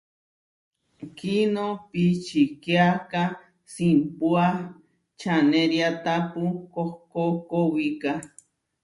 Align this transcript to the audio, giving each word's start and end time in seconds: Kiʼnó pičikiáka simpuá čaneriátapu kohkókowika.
Kiʼnó 1.17 1.65
pičikiáka 1.91 3.21
simpuá 3.73 4.45
čaneriátapu 5.19 6.43
kohkókowika. 6.73 8.11